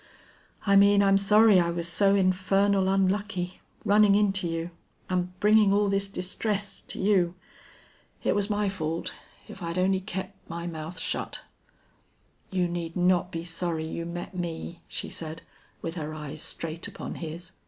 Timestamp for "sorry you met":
13.43-14.35